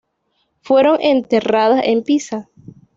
[0.63, 2.49] Fueron enterradas en Pisa.